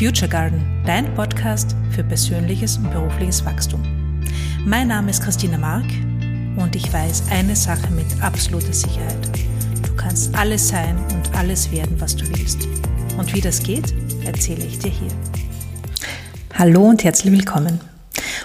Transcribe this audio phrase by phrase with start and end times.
[0.00, 3.82] Future Garden, dein Podcast für persönliches und berufliches Wachstum.
[4.64, 5.84] Mein Name ist Christina Mark
[6.56, 9.28] und ich weiß eine Sache mit absoluter Sicherheit.
[9.86, 12.66] Du kannst alles sein und alles werden, was du willst.
[13.18, 13.92] Und wie das geht,
[14.24, 15.10] erzähle ich dir hier.
[16.54, 17.78] Hallo und herzlich willkommen.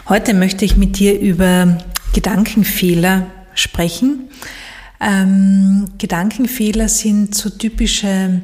[0.09, 1.77] Heute möchte ich mit dir über
[2.11, 4.27] Gedankenfehler sprechen.
[4.99, 8.41] Ähm, Gedankenfehler sind so typische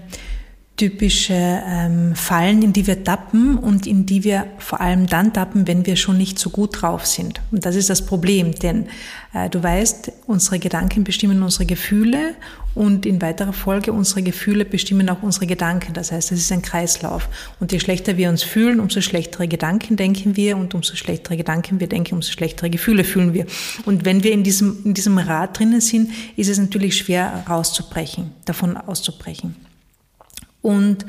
[0.82, 5.68] typische ähm, Fallen, in die wir tappen und in die wir vor allem dann tappen,
[5.68, 7.40] wenn wir schon nicht so gut drauf sind.
[7.52, 8.88] Und das ist das Problem, denn
[9.32, 12.34] äh, du weißt, unsere Gedanken bestimmen unsere Gefühle
[12.74, 15.94] und in weiterer Folge unsere Gefühle bestimmen auch unsere Gedanken.
[15.94, 17.30] Das heißt, es ist ein Kreislauf.
[17.60, 21.80] Und je schlechter wir uns fühlen, umso schlechtere Gedanken denken wir und umso schlechtere Gedanken
[21.80, 23.46] wir denken, umso schlechtere Gefühle fühlen wir.
[23.86, 28.32] Und wenn wir in diesem, in diesem Rad drinnen sind, ist es natürlich schwer rauszubrechen,
[28.46, 29.71] davon auszubrechen.
[30.62, 31.06] Und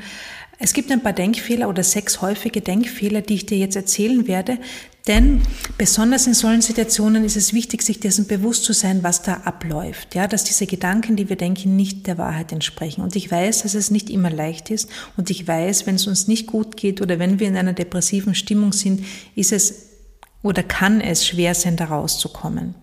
[0.59, 4.59] es gibt ein paar Denkfehler oder sechs häufige Denkfehler, die ich dir jetzt erzählen werde.
[5.07, 5.41] Denn
[5.77, 10.15] besonders in solchen Situationen ist es wichtig, sich dessen bewusst zu sein, was da abläuft.
[10.15, 13.01] Ja, dass diese Gedanken, die wir denken, nicht der Wahrheit entsprechen.
[13.01, 14.89] Und ich weiß, dass es nicht immer leicht ist.
[15.17, 18.33] Und ich weiß, wenn es uns nicht gut geht oder wenn wir in einer depressiven
[18.33, 19.03] Stimmung sind,
[19.35, 19.89] ist es
[20.41, 22.75] oder kann es schwer sein, da rauszukommen.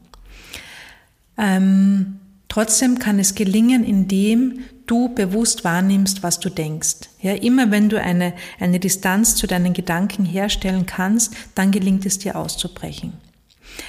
[1.38, 7.08] Ähm, trotzdem kann es gelingen, indem du bewusst wahrnimmst, was du denkst.
[7.22, 12.18] Ja, immer wenn du eine, eine Distanz zu deinen Gedanken herstellen kannst, dann gelingt es
[12.18, 13.14] dir auszubrechen.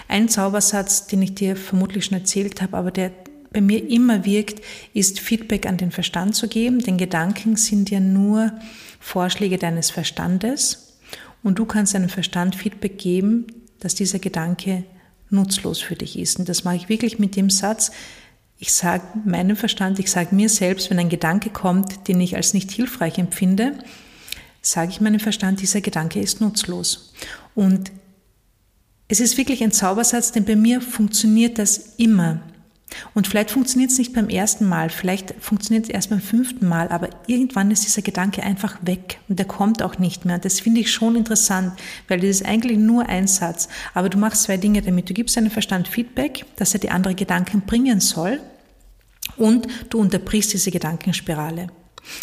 [0.08, 3.12] Ein Zaubersatz, den ich dir vermutlich schon erzählt habe, aber der
[3.52, 4.62] bei mir immer wirkt,
[4.94, 8.54] ist Feedback an den Verstand zu geben, denn Gedanken sind ja nur
[9.00, 10.98] Vorschläge deines Verstandes
[11.44, 13.48] und du kannst deinem Verstand Feedback geben,
[13.80, 14.86] dass dieser Gedanke
[15.30, 16.40] nutzlos für dich ist.
[16.40, 17.92] Und das mache ich wirklich mit dem Satz,
[18.62, 22.54] ich sage meinem Verstand, ich sage mir selbst, wenn ein Gedanke kommt, den ich als
[22.54, 23.74] nicht hilfreich empfinde,
[24.62, 27.12] sage ich meinem Verstand, dieser Gedanke ist nutzlos.
[27.56, 27.92] Und
[29.08, 32.40] es ist wirklich ein Zaubersatz, denn bei mir funktioniert das immer.
[33.16, 36.90] Und vielleicht funktioniert es nicht beim ersten Mal, vielleicht funktioniert es erst beim fünften Mal,
[36.90, 40.36] aber irgendwann ist dieser Gedanke einfach weg und der kommt auch nicht mehr.
[40.36, 41.74] Und das finde ich schon interessant,
[42.08, 43.70] weil das ist eigentlich nur ein Satz.
[43.96, 45.10] Aber du machst zwei Dinge damit.
[45.10, 48.40] Du gibst deinem Verstand Feedback, dass er die andere Gedanken bringen soll
[49.38, 51.68] und du unterbrichst diese Gedankenspirale,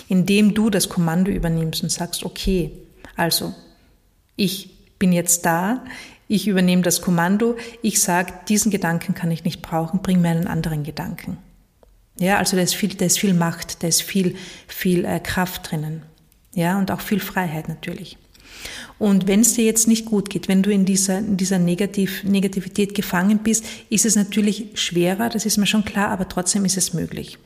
[0.08, 2.72] indem du das Kommando übernimmst und sagst, okay,
[3.16, 3.54] also
[4.36, 5.84] ich bin jetzt da,
[6.28, 10.46] ich übernehme das Kommando, ich sage, diesen Gedanken kann ich nicht brauchen, bring mir einen
[10.46, 11.38] anderen Gedanken.
[12.18, 14.36] Ja, also da ist viel, da ist viel Macht, da ist viel,
[14.66, 16.02] viel äh, Kraft drinnen.
[16.52, 18.18] Ja, und auch viel Freiheit natürlich.
[18.98, 22.24] Und wenn es dir jetzt nicht gut geht, wenn du in dieser, in dieser Negativ,
[22.24, 26.76] Negativität gefangen bist, ist es natürlich schwerer, das ist mir schon klar, aber trotzdem ist
[26.76, 27.38] es möglich.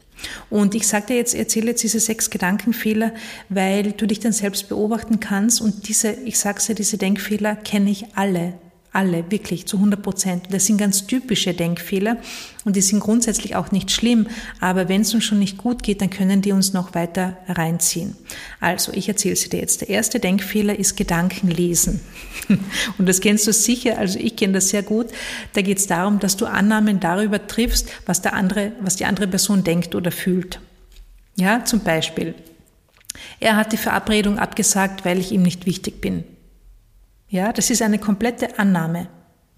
[0.50, 3.12] Und ich sage dir jetzt, erzähle jetzt diese sechs Gedankenfehler,
[3.48, 7.90] weil du dich dann selbst beobachten kannst und diese, ich sag's dir, diese Denkfehler kenne
[7.90, 8.54] ich alle.
[8.94, 10.44] Alle, wirklich, zu 100 Prozent.
[10.50, 12.18] Das sind ganz typische Denkfehler
[12.66, 14.26] und die sind grundsätzlich auch nicht schlimm,
[14.60, 18.14] aber wenn es uns schon nicht gut geht, dann können die uns noch weiter reinziehen.
[18.60, 19.80] Also, ich erzähle sie dir jetzt.
[19.80, 22.00] Der erste Denkfehler ist Gedanken lesen.
[22.98, 25.06] Und das kennst du sicher, also ich kenne das sehr gut.
[25.54, 29.26] Da geht es darum, dass du Annahmen darüber triffst, was der andere, was die andere
[29.26, 30.60] Person denkt oder fühlt.
[31.36, 32.34] Ja, zum Beispiel.
[33.40, 36.24] Er hat die Verabredung abgesagt, weil ich ihm nicht wichtig bin.
[37.32, 39.08] Ja, das ist eine komplette Annahme.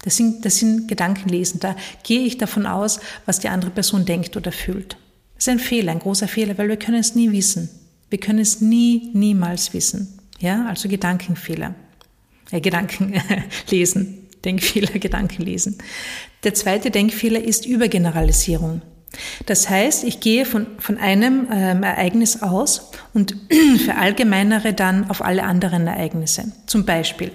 [0.01, 1.59] Das sind, das sind Gedankenlesen.
[1.59, 4.95] Da gehe ich davon aus, was die andere Person denkt oder fühlt.
[5.35, 7.69] Das ist ein Fehler, ein großer Fehler, weil wir können es nie wissen.
[8.09, 10.17] Wir können es nie, niemals wissen.
[10.39, 11.75] Ja, also Gedankenfehler.
[12.49, 13.21] Äh, Gedanken
[13.69, 14.29] lesen.
[14.45, 15.77] Denkfehler, Gedanken lesen.
[16.45, 18.83] Der zweite Denkfehler ist Übergeneralisierung.
[19.45, 23.35] Das heißt, ich gehe von, von einem ähm, Ereignis aus und
[23.85, 26.51] verallgemeinere dann auf alle anderen Ereignisse.
[26.65, 27.31] Zum Beispiel,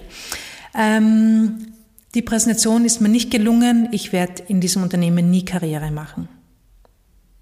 [0.77, 1.67] ähm,
[2.13, 6.27] die Präsentation ist mir nicht gelungen, ich werde in diesem Unternehmen nie Karriere machen.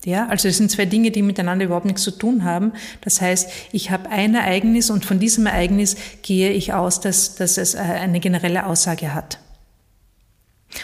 [0.06, 2.72] Ja, also es sind zwei Dinge, die miteinander überhaupt nichts zu tun haben.
[3.02, 7.58] Das heißt, ich habe ein Ereignis und von diesem Ereignis gehe ich aus, dass, dass
[7.58, 9.40] es äh, eine generelle Aussage hat.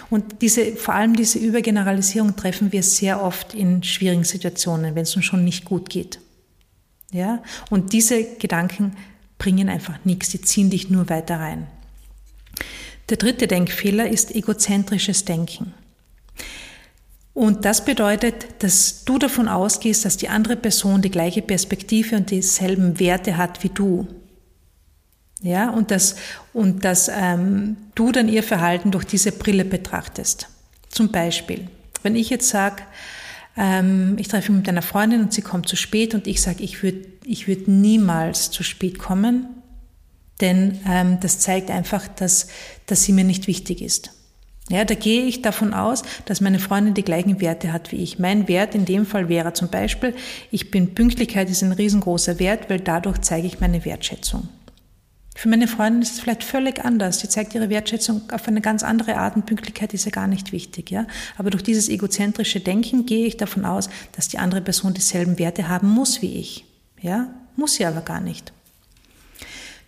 [0.09, 5.15] Und diese, vor allem diese Übergeneralisierung treffen wir sehr oft in schwierigen Situationen, wenn es
[5.15, 6.19] uns schon nicht gut geht.
[7.11, 7.41] Ja?
[7.69, 8.95] Und diese Gedanken
[9.37, 11.67] bringen einfach nichts, die ziehen dich nur weiter rein.
[13.09, 15.73] Der dritte Denkfehler ist egozentrisches Denken.
[17.33, 22.31] Und das bedeutet, dass du davon ausgehst, dass die andere Person die gleiche Perspektive und
[22.31, 24.07] dieselben Werte hat wie du.
[25.41, 26.15] Ja, und dass,
[26.53, 30.47] und dass ähm, du dann ihr Verhalten durch diese Brille betrachtest.
[30.89, 31.67] Zum Beispiel,
[32.03, 32.81] wenn ich jetzt sage,
[33.57, 36.63] ähm, ich treffe mich mit einer Freundin und sie kommt zu spät und ich sage,
[36.63, 39.47] ich würde ich würd niemals zu spät kommen,
[40.41, 42.47] Denn ähm, das zeigt einfach, dass,
[42.87, 44.11] dass sie mir nicht wichtig ist.
[44.69, 48.17] Ja, da gehe ich davon aus, dass meine Freundin die gleichen Werte hat wie ich.
[48.17, 50.15] Mein Wert in dem Fall wäre zum Beispiel,
[50.49, 54.49] ich bin Pünktlichkeit ist ein riesengroßer Wert, weil dadurch zeige ich meine Wertschätzung.
[55.37, 57.19] Für meine Freundin ist es vielleicht völlig anders.
[57.19, 60.53] Sie zeigt ihre Wertschätzung auf eine ganz andere Art und Pünktlichkeit ist ja gar nicht
[60.53, 61.05] wichtig, ja.
[61.37, 65.67] Aber durch dieses egozentrische Denken gehe ich davon aus, dass die andere Person dieselben Werte
[65.67, 66.65] haben muss wie ich,
[67.01, 67.27] ja.
[67.57, 68.53] Muss sie aber gar nicht.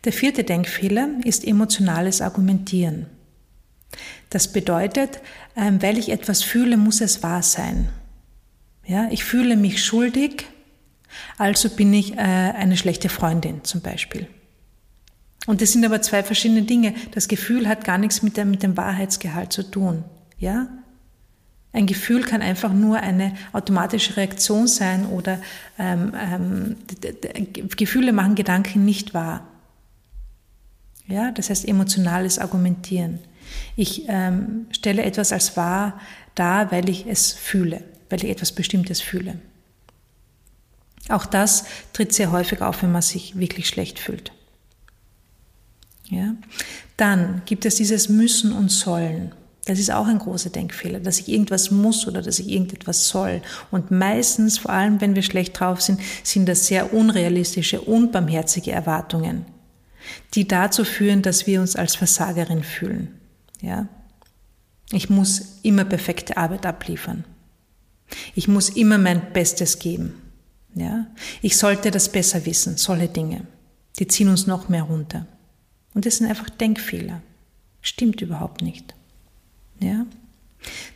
[0.03, 3.07] Der vierte Denkfehler ist emotionales Argumentieren.
[4.29, 5.21] Das bedeutet,
[5.55, 7.89] ähm, weil ich etwas fühle, muss es wahr sein.
[8.85, 10.45] Ja, ich fühle mich schuldig,
[11.37, 14.27] also bin ich äh, eine schlechte Freundin zum Beispiel.
[15.45, 16.93] Und das sind aber zwei verschiedene Dinge.
[17.11, 20.03] Das Gefühl hat gar nichts mit, der, mit dem Wahrheitsgehalt zu tun.
[20.37, 20.67] Ja?
[21.71, 25.39] Ein Gefühl kann einfach nur eine automatische Reaktion sein oder
[25.77, 26.75] ähm, ähm,
[27.75, 29.47] Gefühle machen Gedanken nicht wahr.
[31.07, 33.19] Ja, das heißt emotionales Argumentieren.
[33.75, 35.99] Ich ähm, stelle etwas als wahr
[36.35, 39.39] dar, weil ich es fühle, weil ich etwas Bestimmtes fühle.
[41.09, 44.33] Auch das tritt sehr häufig auf, wenn man sich wirklich schlecht fühlt.
[46.09, 46.35] Ja?
[46.95, 49.33] Dann gibt es dieses Müssen und Sollen.
[49.65, 53.41] Das ist auch ein großer Denkfehler, dass ich irgendwas muss oder dass ich irgendetwas soll.
[53.69, 59.45] Und meistens, vor allem wenn wir schlecht drauf sind, sind das sehr unrealistische, unbarmherzige Erwartungen,
[60.35, 63.19] die dazu führen, dass wir uns als Versagerin fühlen.
[63.61, 63.89] Ja?
[64.93, 67.25] Ich muss immer perfekte Arbeit abliefern.
[68.35, 70.13] Ich muss immer mein Bestes geben.
[70.75, 71.07] Ja?
[71.41, 73.41] Ich sollte das besser wissen, solche Dinge.
[73.99, 75.27] Die ziehen uns noch mehr runter.
[75.97, 77.23] Und das sind einfach Denkfehler.
[77.81, 78.93] Stimmt überhaupt nicht.
[79.79, 80.05] Ja?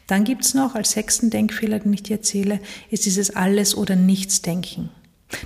[0.05, 2.59] Dann gibt es noch als sechsten Denkfehler, den ich dir erzähle,
[2.91, 4.91] ist dieses Alles- oder Nichts-Denken.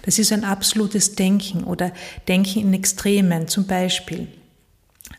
[0.03, 1.93] Das ist ein absolutes Denken oder
[2.27, 3.47] Denken in Extremen.
[3.47, 4.27] Zum Beispiel,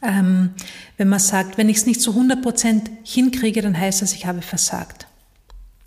[0.02, 0.50] ähm,
[0.98, 4.26] wenn man sagt, wenn ich es nicht zu 100 Prozent hinkriege, dann heißt das, ich
[4.26, 5.06] habe versagt.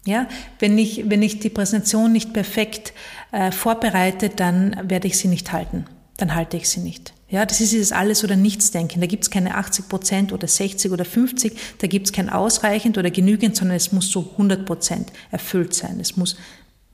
[0.05, 2.93] Ja, wenn ich, wenn ich die Präsentation nicht perfekt
[3.31, 5.85] äh, vorbereite, dann werde ich sie nicht halten.
[6.17, 7.13] Dann halte ich sie nicht.
[7.29, 9.01] Ja, das ist dieses Alles- oder Nichts-Denken.
[9.01, 12.97] Da gibt es keine 80 Prozent oder 60 oder 50, da gibt es kein ausreichend
[12.97, 15.99] oder genügend, sondern es muss so 100 Prozent erfüllt sein.
[15.99, 16.35] Es muss,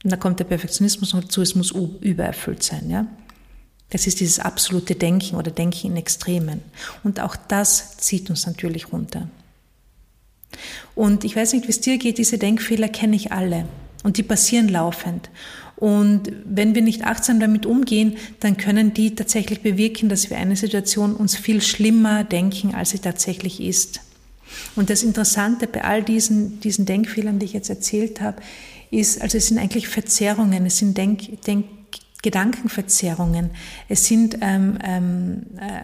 [0.03, 2.89] und da kommt der Perfektionismus noch dazu, es muss übererfüllt sein.
[2.89, 3.07] Ja?
[3.91, 6.61] Das ist dieses absolute Denken oder Denken in Extremen.
[7.03, 9.29] Und auch das zieht uns natürlich runter.
[10.95, 13.67] Und ich weiß nicht, wie es dir geht, diese Denkfehler kenne ich alle.
[14.03, 15.29] Und die passieren laufend.
[15.77, 20.55] Und wenn wir nicht achtsam damit umgehen, dann können die tatsächlich bewirken, dass wir eine
[20.55, 24.01] Situation uns viel schlimmer denken, als sie tatsächlich ist.
[24.75, 28.41] Und das Interessante bei all diesen, diesen Denkfehlern, die ich jetzt erzählt habe,
[28.91, 31.65] ist, also es sind eigentlich Verzerrungen, es sind Denk, Denk,
[32.21, 33.51] Gedankenverzerrungen,
[33.89, 35.83] es sind ähm, ähm, äh,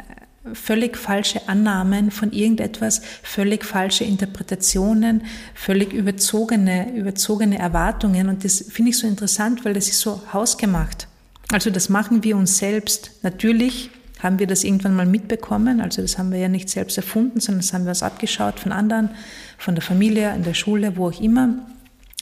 [0.53, 5.23] völlig falsche Annahmen von irgendetwas, völlig falsche Interpretationen,
[5.53, 8.27] völlig überzogene, überzogene Erwartungen.
[8.27, 11.07] Und das finde ich so interessant, weil das ist so hausgemacht.
[11.51, 13.11] Also das machen wir uns selbst.
[13.21, 15.81] Natürlich haben wir das irgendwann mal mitbekommen.
[15.81, 18.71] Also das haben wir ja nicht selbst erfunden, sondern das haben wir uns abgeschaut von
[18.71, 19.09] anderen,
[19.57, 21.67] von der Familie, in der Schule, wo auch immer.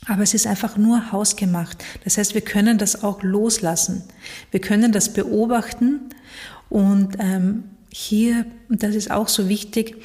[0.08, 1.84] Aber es ist einfach nur hausgemacht.
[2.04, 4.04] Das heißt, wir können das auch loslassen.
[4.52, 6.10] Wir können das beobachten
[6.70, 9.96] und ähm, hier, und das ist auch so wichtig,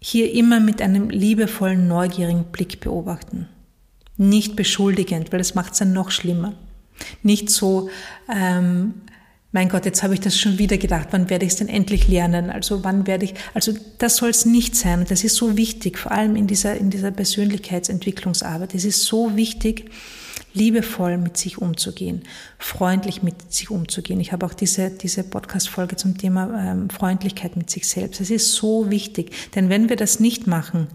[0.00, 3.48] hier immer mit einem liebevollen, neugierigen Blick beobachten.
[4.16, 6.54] Nicht beschuldigend, weil das macht es dann noch schlimmer.
[7.22, 7.90] Nicht so,
[8.34, 8.94] ähm,
[9.52, 12.06] mein Gott, jetzt habe ich das schon wieder gedacht, wann werde ich es denn endlich
[12.08, 12.50] lernen?
[12.50, 15.04] Also wann werde ich, also das soll es nicht sein.
[15.08, 18.74] Das ist so wichtig, vor allem in dieser, in dieser Persönlichkeitsentwicklungsarbeit.
[18.74, 19.90] Es ist so wichtig,
[20.52, 22.22] liebevoll mit sich umzugehen,
[22.58, 24.20] freundlich mit sich umzugehen.
[24.20, 28.20] Ich habe auch diese, diese Podcast-Folge zum Thema ähm, Freundlichkeit mit sich selbst.
[28.20, 30.88] Es ist so wichtig, denn wenn wir das nicht machen,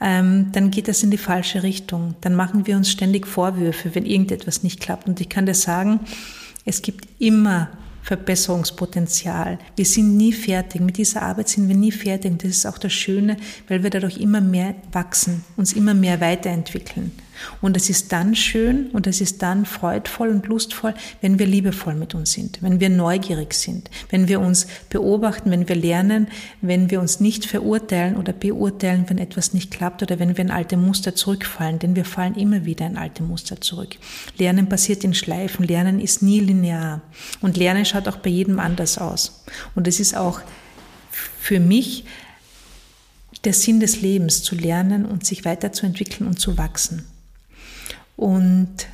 [0.00, 2.14] ähm, dann geht das in die falsche Richtung.
[2.22, 5.06] Dann machen wir uns ständig Vorwürfe, wenn irgendetwas nicht klappt.
[5.06, 6.00] Und ich kann dir sagen,
[6.64, 7.68] es gibt immer
[8.02, 9.58] Verbesserungspotenzial.
[9.76, 10.80] Wir sind nie fertig.
[10.80, 12.32] Mit dieser Arbeit sind wir nie fertig.
[12.32, 13.36] Und das ist auch das Schöne,
[13.68, 17.12] weil wir dadurch immer mehr wachsen, uns immer mehr weiterentwickeln.
[17.60, 21.94] Und es ist dann schön und es ist dann freudvoll und lustvoll, wenn wir liebevoll
[21.94, 26.28] mit uns sind, wenn wir neugierig sind, wenn wir uns beobachten, wenn wir lernen,
[26.60, 30.50] wenn wir uns nicht verurteilen oder beurteilen, wenn etwas nicht klappt oder wenn wir in
[30.50, 33.96] alte Muster zurückfallen, denn wir fallen immer wieder in alte Muster zurück.
[34.38, 37.00] Lernen passiert in Schleifen, Lernen ist nie linear
[37.40, 39.44] und Lernen schaut auch bei jedem anders aus.
[39.74, 40.40] Und es ist auch
[41.38, 42.04] für mich
[43.44, 47.04] der Sinn des Lebens, zu lernen und sich weiterzuentwickeln und zu wachsen.
[48.16, 48.86] Und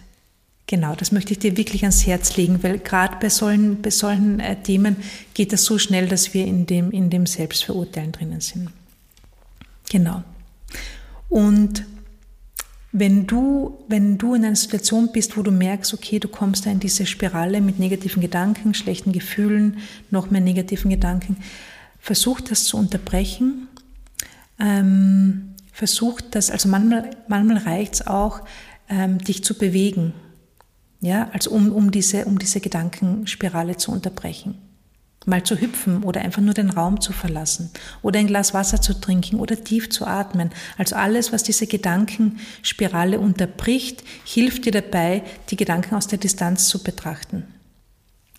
[0.68, 4.38] Genau, das möchte ich dir wirklich ans Herz legen, weil gerade bei solchen, bei solchen
[4.38, 4.96] äh, Themen
[5.32, 8.68] geht das so schnell, dass wir in dem, in dem Selbstverurteilen drinnen sind.
[9.88, 10.22] Genau.
[11.30, 11.86] Und
[12.92, 16.70] wenn du, wenn du in einer Situation bist, wo du merkst, okay, du kommst da
[16.70, 19.78] in diese Spirale mit negativen Gedanken, schlechten Gefühlen,
[20.10, 21.38] noch mehr negativen Gedanken,
[21.98, 23.68] versuch das zu unterbrechen.
[24.60, 28.40] Ähm, versuch das, also manchmal, manchmal reicht es auch,
[28.88, 30.12] ähm, dich zu bewegen
[31.00, 34.56] ja, also um, um, diese, um diese Gedankenspirale zu unterbrechen.
[35.26, 37.70] Mal zu hüpfen oder einfach nur den Raum zu verlassen
[38.02, 40.50] oder ein Glas Wasser zu trinken oder tief zu atmen.
[40.78, 46.82] Also alles, was diese Gedankenspirale unterbricht, hilft dir dabei, die Gedanken aus der Distanz zu
[46.82, 47.44] betrachten.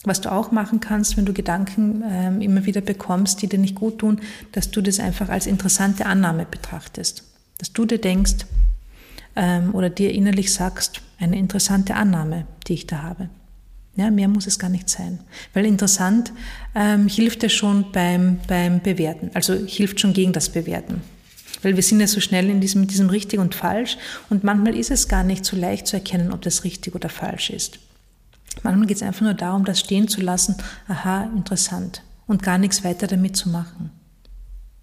[0.04, 3.76] Was du auch machen kannst, wenn du Gedanken ähm, immer wieder bekommst, die dir nicht
[3.76, 4.22] gut tun,
[4.54, 7.24] dass du das einfach als interessante Annahme betrachtest.
[7.60, 8.46] Dass du dir denkst
[9.36, 13.30] ähm, oder dir innerlich sagst, eine interessante Annahme, die ich da habe.
[13.96, 15.20] Ja, mehr muss es gar nicht sein.
[15.54, 16.32] Weil interessant
[16.76, 21.02] ähm, hilft ja schon beim, beim Bewerten, also hilft schon gegen das Bewerten.
[21.62, 23.98] Weil wir sind ja so schnell in diesem, diesem richtig und falsch
[24.30, 27.50] und manchmal ist es gar nicht so leicht zu erkennen, ob das richtig oder falsch
[27.50, 27.80] ist.
[28.64, 30.56] Manchmal geht es einfach nur darum, das stehen zu lassen,
[30.88, 33.92] aha, interessant, und gar nichts weiter damit zu machen.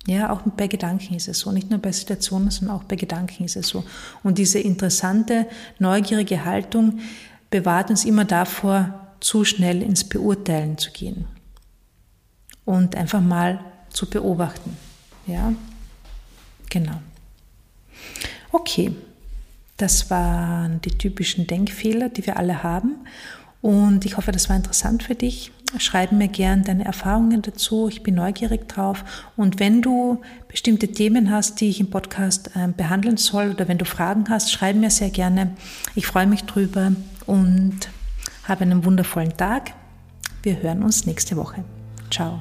[0.07, 1.51] Ja, auch bei Gedanken ist es so.
[1.51, 3.85] Nicht nur bei Situationen, sondern auch bei Gedanken ist es so.
[4.23, 5.47] Und diese interessante,
[5.79, 7.01] neugierige Haltung
[7.51, 11.27] bewahrt uns immer davor, zu schnell ins Beurteilen zu gehen.
[12.65, 13.61] Und einfach mal
[13.91, 14.77] zu beobachten.
[15.27, 15.53] Ja,
[16.71, 17.01] genau.
[18.53, 18.93] Okay,
[19.77, 22.97] das waren die typischen Denkfehler, die wir alle haben.
[23.61, 25.51] Und ich hoffe, das war interessant für dich.
[25.79, 27.89] Schreib mir gern deine Erfahrungen dazu.
[27.89, 29.05] Ich bin neugierig drauf.
[29.37, 33.79] Und wenn du bestimmte Themen hast, die ich im Podcast äh, behandeln soll oder wenn
[33.79, 35.57] du Fragen hast, schreib mir sehr gerne.
[35.95, 36.93] Ich freue mich drüber
[37.27, 37.89] und
[38.45, 39.73] habe einen wundervollen Tag.
[40.43, 41.65] Wir hören uns nächste Woche.
[42.11, 42.41] Ciao.